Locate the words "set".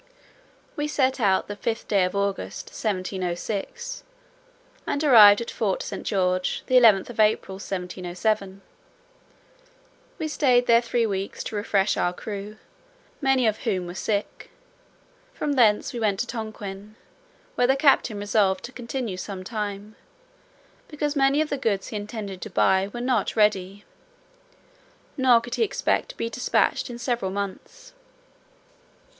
0.87-1.19